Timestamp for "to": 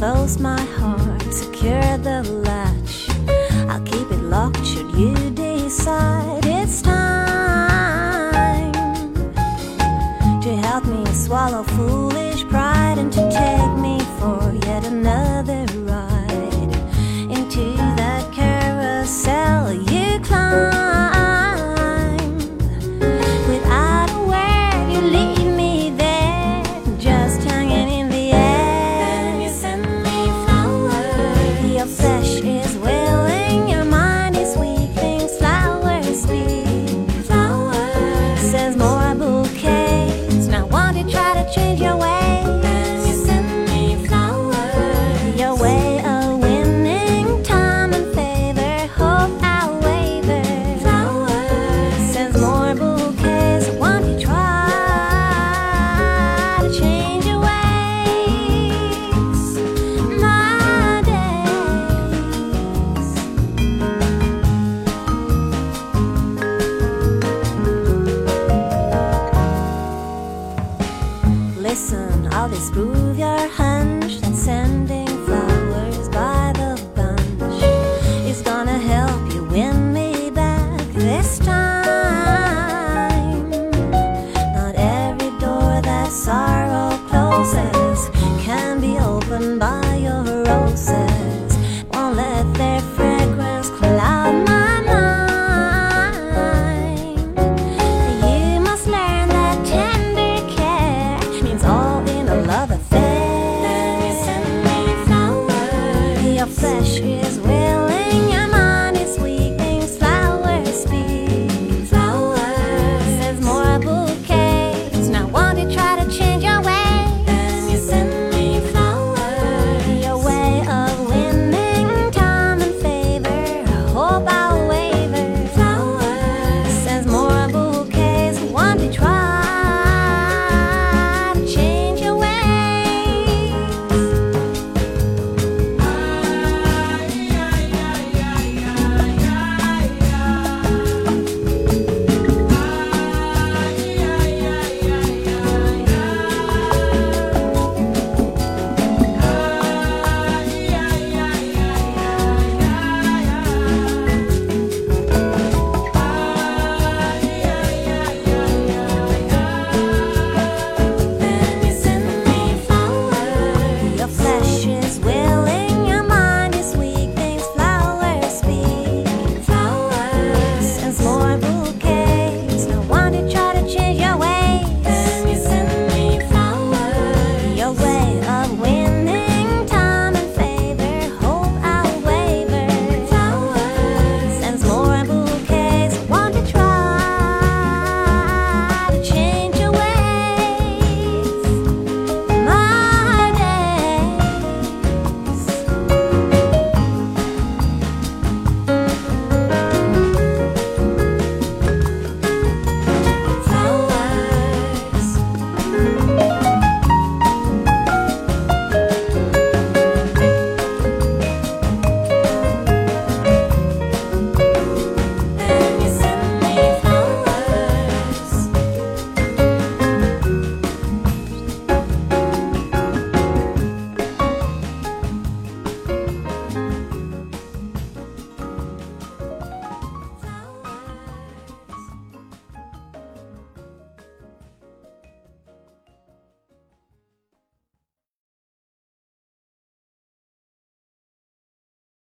10.40-10.56